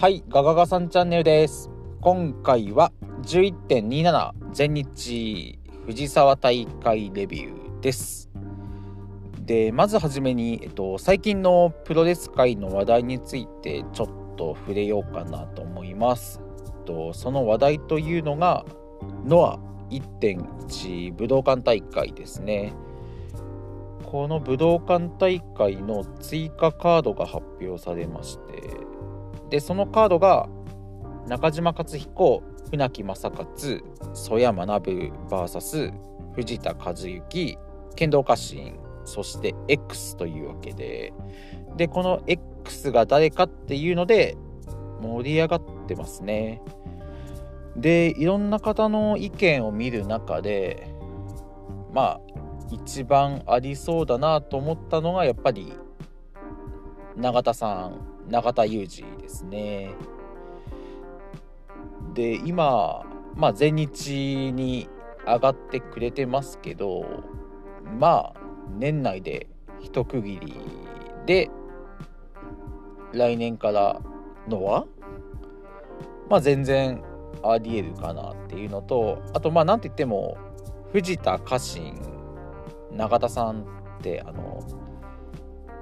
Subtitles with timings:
[0.00, 1.70] はい、ガガガさんチャンネルです。
[2.00, 2.90] 今回は
[3.20, 8.30] 11.27全日藤沢大会レビューです。
[9.40, 16.40] で、まずはじめに、えっと、最近のプロレス界の話題についてちょっと触れようかなと思います。
[16.64, 18.64] えっと、その話題というのが、
[19.26, 19.58] ノア
[19.90, 22.72] 1.1武道館大会ですね。
[24.06, 28.80] この武道館大会の追加カードが発表されまして、
[29.50, 30.48] でそのカードが
[31.26, 34.90] 中島克彦船木正勝曽山学
[35.28, 35.92] VS
[36.34, 37.58] 藤田和幸
[37.96, 41.12] 剣道家臣そして X というわけで。
[41.76, 44.36] でこの X が誰かっていうので
[45.00, 46.62] 盛り上がってますね。
[47.76, 50.92] でいろんな方の意見を見る中で
[51.92, 52.20] まあ
[52.70, 55.72] 一番ありそうだなと思ったのがやっぱり
[57.16, 59.90] 永田さん永田裕二ですね。
[62.14, 64.88] で今、まあ、全日に
[65.26, 67.04] 上がってくれてますけど
[67.98, 68.40] まあ
[68.78, 69.48] 年内で
[69.80, 70.60] 一区切り
[71.26, 71.50] で
[73.12, 74.00] 来年から
[74.48, 74.86] のは
[76.28, 77.02] まあ全然
[77.42, 80.36] ありえるかなっていうのとあとまあなんといっても
[80.92, 81.94] 藤田家臣
[82.92, 83.64] 永田さんっ
[84.02, 84.60] てあの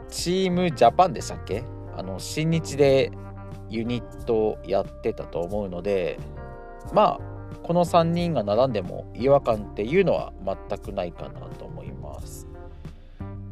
[0.09, 1.63] チームジャパンでしたっけ？
[1.99, 3.11] あの新日で
[3.69, 6.19] ユニットやってたと思うので
[6.95, 7.21] まあ
[7.63, 12.47] この3人が並んでも違和感っていうのは全くないかなと思います。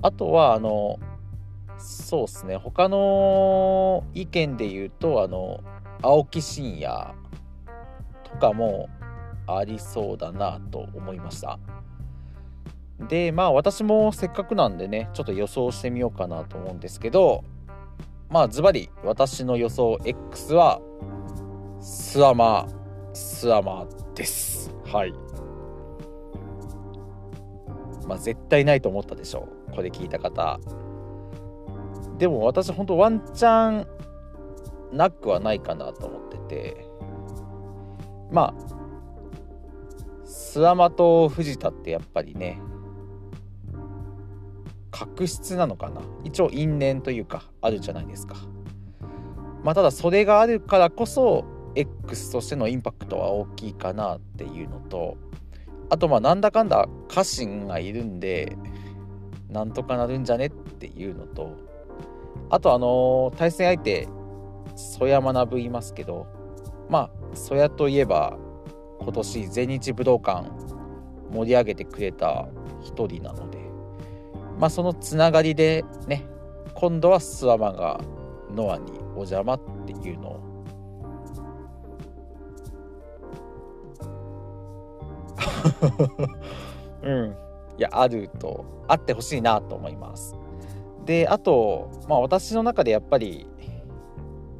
[0.00, 0.98] あとはあの
[1.78, 2.56] そうっすね。
[2.56, 5.60] 他の意見で言うとあの
[6.02, 7.14] 青木真也
[8.24, 8.88] とかも
[9.46, 11.58] ありそうだなと思いました。
[13.08, 17.44] でまあ私もせっかくなんでねちょっと予想してみようかなと思うんですけど
[18.28, 20.80] まあズバリ私の予想 X は
[21.80, 22.66] スアマ
[23.12, 24.74] スアマです。
[24.84, 25.12] はい。
[28.06, 29.72] まあ絶対ないと思ったでしょう。
[29.72, 30.58] これ聞いた方。
[32.18, 33.86] でも私本当ワンチャン
[34.92, 36.86] なくはないかなと思ってて。
[38.30, 38.76] まあ
[40.24, 42.60] スアマと藤田ってやっぱりね
[44.98, 46.00] 確執なのかな？
[46.24, 48.36] 一応因縁というかあるじゃないですか。
[49.62, 55.18] まあただそれがあるからこそ X としてのインパクトは大きいかなっていうのと
[55.90, 58.56] あとまあなんだかんだ家臣がいるんで
[59.50, 61.50] なんとかなるんじゃねっていうのと
[62.48, 64.08] あとあの対戦相手
[64.76, 66.26] 曽山学いますけど
[66.88, 68.38] まあ曽谷といえば
[69.00, 70.48] 今年全日武道館
[71.32, 72.48] 盛り上げてくれた
[72.82, 73.65] 一人なので
[74.58, 76.26] まあそのつながりでね
[76.74, 78.00] 今度はスワマが
[78.50, 80.40] ノアにお邪魔っていうのを。
[87.02, 87.36] うん。
[87.78, 90.34] いやあるとあってほしいなと思います。
[91.04, 93.46] であとまあ私の中でやっぱり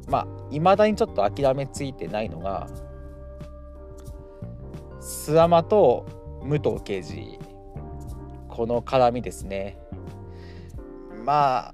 [0.07, 2.67] まあいまだにちょっと諦めついてないのが
[4.99, 6.05] スワマと
[6.43, 7.39] 武藤刑事
[8.47, 9.77] この絡みですね
[11.27, 11.73] まあ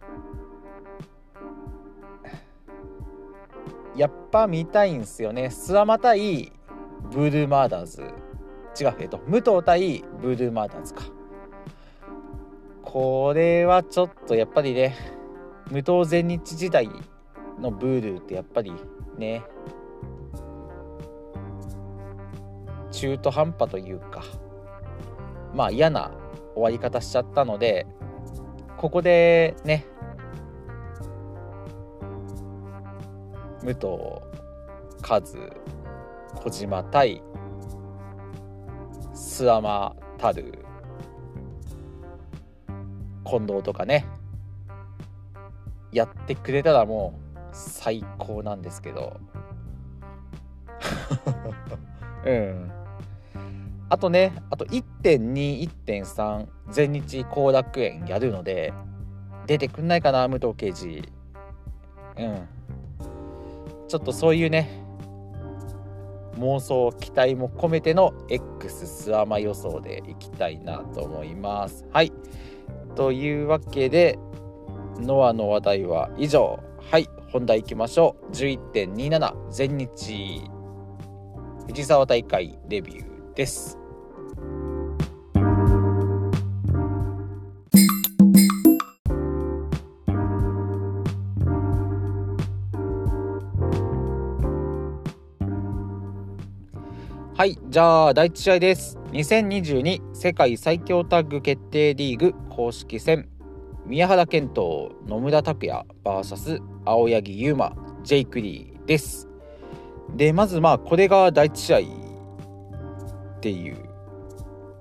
[3.96, 5.52] やっぱ見たいんすよね。
[5.52, 6.52] スワマ対
[7.12, 8.02] ブルーマーダーズ。
[8.82, 11.04] 違うえっと武藤対ブルーマーダーズか。
[12.82, 14.96] これはちょっとやっぱりね
[15.70, 16.90] 無藤全日時代
[17.60, 18.74] のブールってやっぱり
[19.20, 19.44] ね
[22.92, 24.24] 中途半端というか
[25.54, 26.10] まあ嫌な
[26.56, 27.86] 終わり方しちゃったので
[28.84, 29.86] ここでね
[33.62, 33.88] 武藤
[35.02, 35.22] 和
[36.36, 37.22] 小島対
[39.14, 40.66] 諏訪間たる
[43.24, 44.06] 近藤とかね
[45.94, 49.18] やってくれたらもう最高なんですけど。
[52.28, 52.83] うん
[53.94, 58.74] あとねあと1.21.3全日後楽園やるので
[59.46, 61.04] 出てくんないかな武藤刑事
[62.18, 62.48] うん。
[63.88, 64.84] ちょっとそういうね
[66.40, 71.86] 妄想期待も込めての X スワマ予想でいきたいなと思います。
[71.92, 72.12] はい。
[72.96, 74.18] というわけで
[74.98, 76.60] ノアの話題は以上。
[76.90, 77.08] はい。
[77.32, 78.32] 本題いきましょう。
[78.32, 80.42] 11.27全日
[81.68, 83.83] 藤沢大会レビューです。
[97.36, 99.00] はいじゃあ第1試合です。
[99.12, 103.28] 2022世界最強タッグ決定リーグ公式戦。
[103.88, 109.28] 宮原健人野村拓也 VS 青柳優馬ジェイクリーです。
[110.16, 113.78] でまずまあこれが第1試合っていう。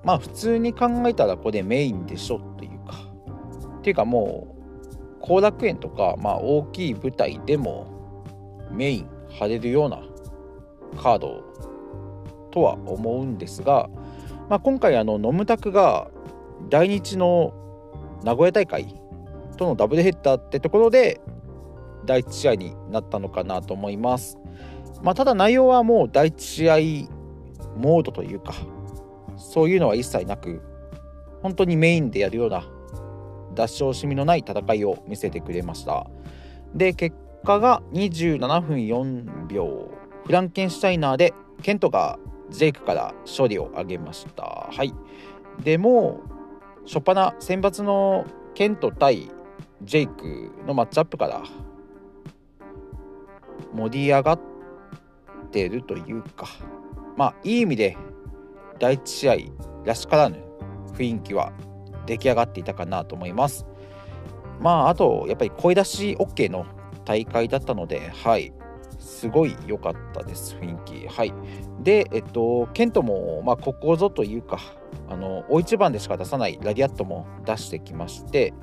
[0.03, 2.99] まあ普通に考えたらこれメインでしょっていうか。
[3.79, 4.55] っていうかも
[5.19, 7.87] う後楽園とか、まあ、大きい舞台でも
[8.71, 9.09] メイン
[9.39, 10.03] 張れるような
[11.01, 11.43] カード
[12.53, 13.89] とは思うんですが、
[14.47, 16.11] まあ、今回あのノムタクが
[16.69, 17.53] 来日の
[18.23, 18.95] 名古屋大会
[19.57, 21.19] とのダブルヘッダーってところで
[22.05, 24.37] 第1試合になったのかなと思います。
[25.01, 27.09] まあ、ただ内容はもう第1試合
[27.75, 28.53] モードというか
[29.35, 30.61] そういうのは一切なく
[31.41, 32.63] 本当にメインでやるような
[33.55, 36.07] 脱勝しみのない戦いを見せてくれました
[36.73, 39.89] で結果が27分4秒
[40.25, 42.17] フランケンシュタイナーでケントが
[42.49, 44.43] ジェイクから勝利を挙げました。
[44.71, 44.93] はい。
[45.63, 46.21] でも
[46.85, 49.31] 初っ端選抜のケント対
[49.81, 51.43] ジェイクのマッチアップから
[53.73, 54.39] 盛り上がっ
[55.51, 56.47] てるというか。
[57.15, 57.97] まあいい意味で
[58.79, 59.35] 第1試合
[59.85, 60.43] らしからぬ
[60.93, 61.51] 雰囲気は
[62.05, 63.65] 出来上がっていたかなと思います。
[64.59, 66.65] まああとやっぱり声出し OK の
[67.05, 68.53] 大会だったのではい。
[69.03, 71.07] すごい良かったです雰囲気。
[71.07, 71.33] はい。
[71.81, 74.59] でえっとケントもまあここぞというか
[75.09, 78.53] あの大一番でしか出さないラディアットも出してきまして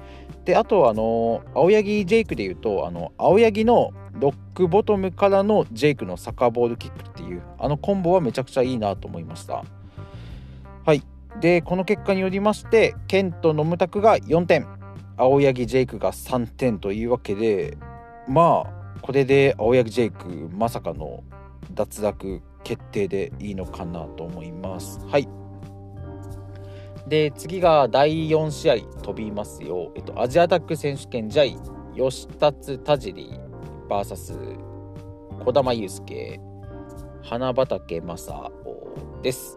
[0.44, 9.64] であとあの青柳ジェイクでいうとあの青柳のロックボトムからのジェイクのサッカーボールキックっていうあのコンボはめちゃくちゃいいなと思いました。
[10.84, 11.02] はい。
[11.40, 14.66] でこの結果によりましてケント・ノムタクが4点
[15.16, 17.76] 青柳ジェイクが3点というわけで
[18.26, 21.24] まあこれで青柳ジェイクまさかの
[21.74, 25.00] 脱落決定でいいのかなと思います。
[25.06, 25.28] はい。
[27.08, 31.44] で次が第4試合飛びますよ、えっと、アジアタック選手権試合
[32.10, 33.32] 吉達田尻
[33.88, 34.56] VS
[35.44, 36.40] 児玉悠介
[37.22, 39.56] 花畑正雄です。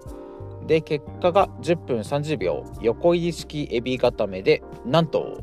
[0.66, 2.64] で結果が10分30秒。
[2.82, 5.42] 横入り式エビ固めでなんと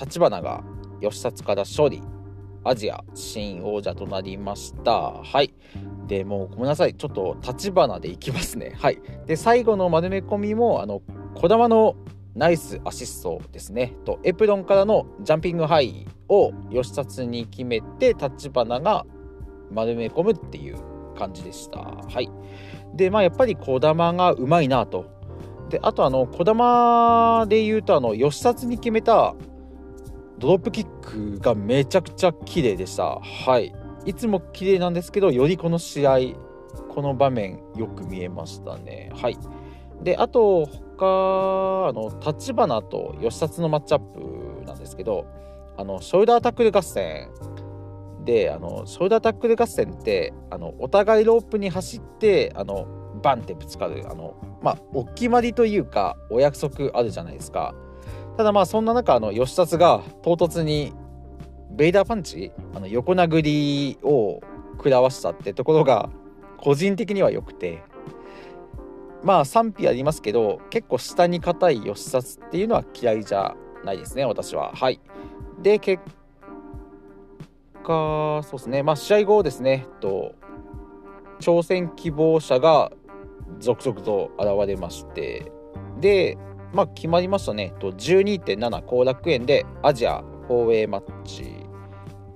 [0.00, 0.62] 立花が
[1.00, 2.02] 吉達から勝利。
[2.64, 4.92] アジア新王者となりました。
[5.22, 5.54] はい。
[6.06, 6.94] でもうごめんなさい。
[6.94, 8.74] ちょっと立花でいきますね。
[8.78, 9.00] はい。
[9.26, 11.02] で最後の丸め込みもあの
[11.34, 11.96] 児玉の
[12.34, 13.94] ナイスアシストですね。
[14.04, 19.06] とエプロンからのジャンピングハイを吉達に決めて立花が
[19.70, 20.78] 丸め込むっていう
[21.16, 21.80] 感じでした。
[21.80, 22.30] はい。
[22.94, 25.12] でまあやっぱり児玉がうまいなと。
[25.68, 29.34] であとあの児玉で言うとあの吉達に決めた
[30.38, 33.20] ドロップキックがめちゃくちゃ綺麗でした。
[33.20, 33.74] はい。
[34.04, 36.18] いつも綺麗なんですけどよりこの試合
[36.88, 39.10] この場面よく見えましたね。
[39.14, 39.38] はい。
[40.02, 45.26] であと他あの立花と吉達のマッチアップなんですけど
[45.76, 47.30] あのショルダータックル合戦。
[48.24, 52.86] であのショルダータックル合戦ってあのお互いロープに走ってあの
[53.22, 57.74] バンってぶつかるあのまあお決まりというかお約束あるじゃないですか。
[58.36, 60.92] ただまあそんな中あの吉達が唐突に
[61.70, 64.40] ベイダーパンチあの横殴りを
[64.76, 66.10] 食らわしたってところが
[66.58, 67.82] 個人的には良くて
[69.22, 74.72] まあ賛否ありますけど結構下に硬い吉達っていうのは嫌いじゃないですね私は。
[74.74, 75.00] はい。
[75.62, 76.02] で結
[77.84, 80.34] 果、そうですね、まあ、試合後ですね、と
[81.40, 82.90] 挑戦希望者が
[83.60, 85.52] 続々と現れまして、
[86.00, 86.36] で、
[86.74, 91.64] まあ、決まりましたね、と12.7後楽園でアジア 4way マッチ、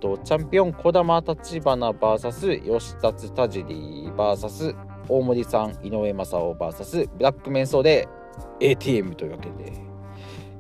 [0.01, 3.75] とチャンピオン児玉立花 VS 吉達田尻
[4.17, 4.77] VS
[5.09, 8.09] 大森さん井上正雄 VS ブラックメンソーで
[8.61, 9.73] ATM というわけで。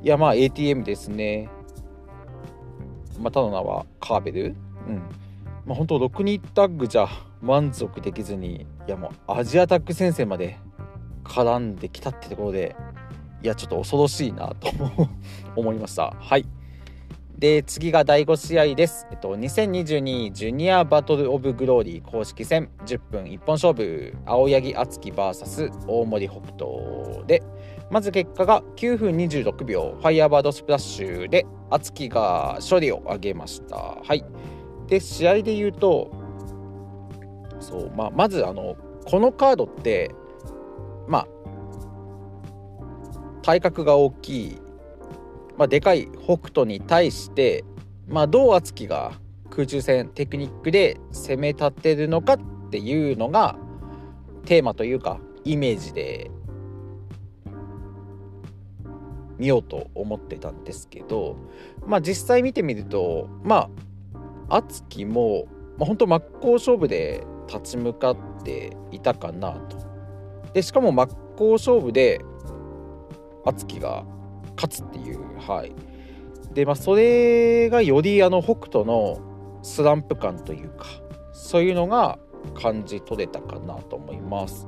[0.02, 1.48] いやまあ ATM ですね。
[3.20, 4.56] またの名はカーベル。
[4.88, 5.02] うん。
[5.66, 7.06] まあ、本当6人タッグじゃ
[7.42, 10.58] 満足できずにいやもうアジアタック戦線まで
[11.24, 12.74] 絡んできたってところで
[13.42, 14.70] いやちょっと恐ろしいなと
[15.56, 16.14] 思いました。
[16.18, 16.46] はい。
[17.38, 22.68] で次が第5試合です、えっと、2022ジュニアバトル・オブ・グローリー公式戦。
[22.84, 24.14] 10分一本勝負。
[24.26, 27.42] 青柳敦樹 VS 大森北斗で。
[27.90, 29.96] まず結果が9分26秒。
[29.98, 33.76] ファイヤーバードスプラッシュで敦樹が勝利を挙げました。
[33.76, 34.24] はい。
[34.88, 36.10] で試合で言うと
[37.60, 40.10] そう、まあ、まずあのこのカードって
[41.06, 41.28] まあ
[43.42, 44.58] 体格が大きい、
[45.56, 47.64] まあ、でかい北斗に対して、
[48.06, 49.12] まあ、どう敦貴が
[49.50, 52.38] 空中戦テクニックで攻め立てるのかっ
[52.70, 53.56] ていうのが
[54.44, 56.30] テーマというかイメージで
[59.38, 61.36] 見ようと思ってたんですけど
[61.86, 63.68] まあ実際見てみるとま
[64.48, 69.76] あ敦貴も、まあ、本当真っ向勝負で立ち向かっていたかなと。
[70.52, 72.20] でしかも真っ向勝負で
[73.48, 74.04] 敦貴が
[74.56, 75.72] 勝つっていうはい。
[76.54, 79.20] でまあそれがよりあの北斗の
[79.62, 80.86] スランプ感というか
[81.32, 82.18] そういうのが
[82.54, 84.66] 感じ取れたかなと思います。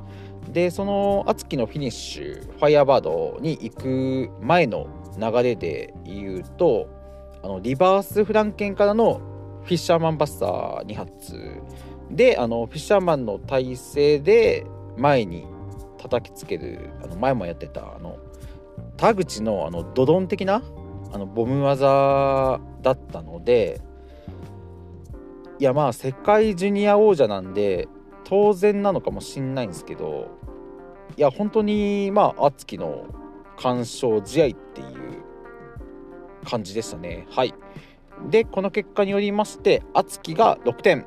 [0.53, 6.89] でその敦貴のフィニッシュファイヤーバードに行く前の流れで言うと
[7.43, 9.21] あのリバースフランケンからの
[9.65, 11.63] フィッシャーマンバスター2発
[12.11, 15.47] であのフィッシャーマンの体勢で前に
[15.99, 18.19] 叩きつけるあの前もやってたあの
[19.01, 20.63] 田口のあのドドン的な
[21.11, 23.81] あのボム技だったので
[25.59, 27.89] いやまあ世界ジュニア王者なんで
[28.25, 30.29] 当然なのかもしんないんですけど
[31.17, 33.07] いや本当にまあ敦貴の
[33.57, 35.23] 完勝試合っていう
[36.45, 37.27] 感じでしたね。
[37.31, 37.55] はい。
[38.29, 41.07] でこの結果によりまして敦貴が6点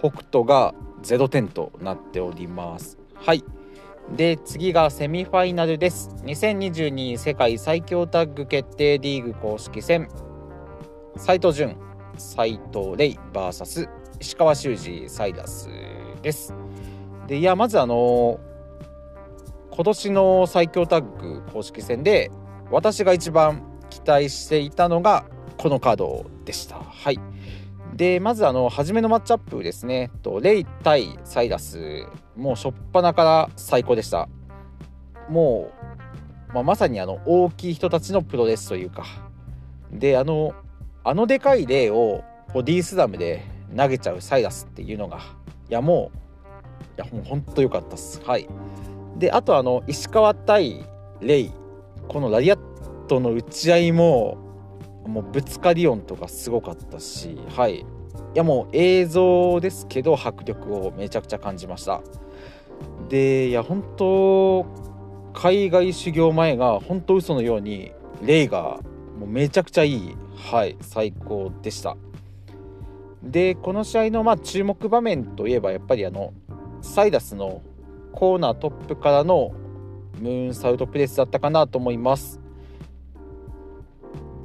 [0.00, 2.98] 北斗が0点となっております。
[3.14, 3.44] はい。
[4.16, 6.10] で次がセミファイナルです。
[6.24, 10.08] 2022世界最強タッグ決定リーグ公式戦。
[11.16, 11.76] 斉藤潤
[12.16, 13.88] 斉藤レイ VS
[14.20, 15.68] 石川修司サイダス
[16.22, 16.54] です。
[17.26, 18.40] でいやまずあの
[19.70, 22.30] 今年の最強タッグ公式戦で
[22.70, 25.24] 私が一番期待していたのが
[25.58, 26.76] このカードでした。
[26.76, 27.20] はい。
[27.98, 30.12] でまずあの初めのマッチアップですね。
[30.22, 32.06] とレイ対サイダス。
[32.36, 34.28] もう初っ端から最高でした。
[35.28, 35.72] も
[36.50, 39.04] う、まあ、まさにあの大きい人たちのプロレスというか。
[39.90, 40.54] であの
[41.02, 42.22] あのでかいレイを
[42.54, 43.44] ボディースラムで
[43.76, 45.18] 投げちゃうサイダスっていうのが。
[45.68, 48.22] いやもういやもうほんと良かったっす。
[48.24, 48.46] はい。
[49.16, 50.86] であとあの石川対
[51.20, 51.52] レイ。
[52.06, 52.58] このラリアッ
[53.08, 54.38] トの打ち合いも
[55.08, 57.78] もうぶつかり音とかすごかったしはい。
[57.78, 57.84] い
[58.34, 62.02] やもう映像ですけど迫力をめちゃくちゃ感じました。
[63.08, 64.66] でいや本当
[65.32, 68.80] 海外修行前が本当嘘のようにレイが
[69.18, 71.96] もうめちゃくちゃいいはい最高でした。
[73.22, 76.34] でこの試合のまあ注目場面といえばやっぱりあの
[76.82, 77.62] サイダスの
[78.12, 79.52] コーナートップからの
[80.20, 82.40] ムーンサウトプレスだったかなと思います。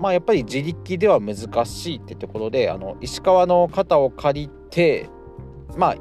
[0.04, 5.10] まあやっぱり自力では難しいってところであの石川の肩を借りて
[5.78, 5.96] まあ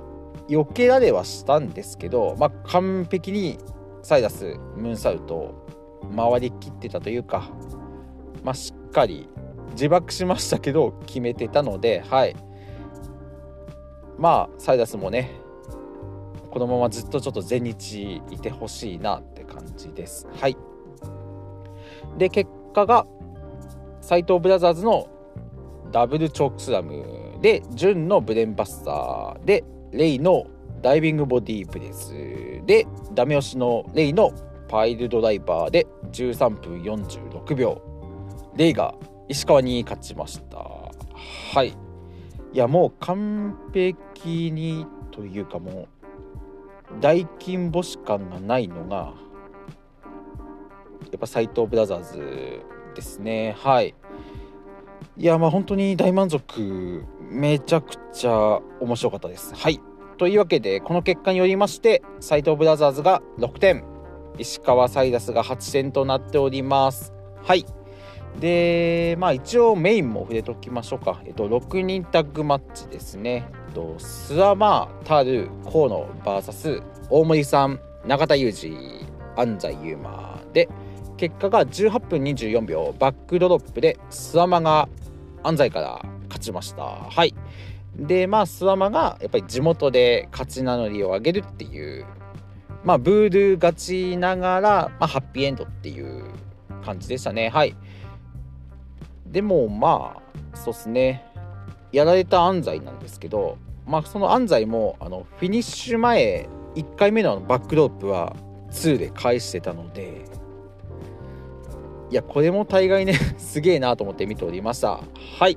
[0.48, 3.58] 避けられはしたんですけど、まあ、完璧に
[4.02, 5.68] サイダスムーンサウトを
[6.16, 7.48] 回りきってたというか、
[8.42, 9.28] まあ、しっかり
[9.74, 12.34] 自爆しましたけど決めてたのではい。
[14.18, 15.30] まあサイダスもね
[16.50, 20.26] このままずっとちょっと全日いてほしいなって感じです。
[20.40, 20.56] はい。
[22.18, 23.06] で結果が
[24.02, 25.08] 斎藤ブラザーズの
[25.90, 30.46] ダブルチョークスラムで純のブレンバスターでレイの
[30.82, 32.12] ダイビングボディープレス
[32.66, 34.32] でダメ押しのレイの
[34.68, 37.80] パイルドライバーで13分46秒
[38.56, 38.94] レイが
[39.28, 40.58] 石川に勝ちました。
[40.58, 41.68] はい。
[41.68, 41.74] い
[42.52, 45.70] やもう完璧にというかも。
[45.70, 45.88] う
[47.00, 49.12] 大金星感がないのがや
[51.16, 52.60] っぱ斎藤ブラザーズ
[52.94, 53.56] ですね。
[53.58, 53.94] はい。
[55.18, 59.54] いやまあ本当に大満足めちゃくちゃ面白かったです。
[59.54, 59.80] はい。
[60.18, 63.84] というわけでこの結果によりまして斎藤ブラザーズが6点。
[64.38, 67.12] 石川サイダスが8点となっております。
[67.42, 67.66] はい。
[68.40, 71.20] でまあ一応メインも触れときましょうか。
[71.26, 73.50] えっと6人タッグマッチですね。
[73.68, 79.06] えっとスワマータル河野 VS 大森さん永田裕二
[79.36, 80.68] 安西優馬で
[81.16, 84.88] 結果が18分24秒バックドロップでスワマが
[85.42, 86.82] 安西から勝ちました。
[86.82, 87.34] はい。
[87.96, 92.06] でまあスワマがやっぱり地元で勝ち名乗りを上げるっていう
[92.84, 96.24] まあブール勝ちながら、まあ、ハッピーエンドっていう
[96.84, 97.48] 感じでしたね。
[97.48, 97.76] はい。
[99.26, 100.16] でもま
[100.54, 101.24] あそうっすね。
[101.92, 108.34] やられた安西なんですけどまあその安西もあのフィニッシュ前1回目のバックドロップは
[108.70, 110.24] 2で返してたので
[112.12, 115.00] いやこれも大概ね すげえなと思って見ておりました。
[115.38, 115.56] はい。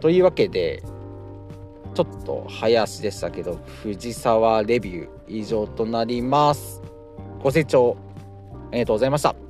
[0.00, 0.82] というわけで
[1.94, 6.82] ちょっと早足でしたけど藤沢レビュー以上となります。
[7.40, 7.96] ご清聴
[8.72, 9.43] ありがとうございました。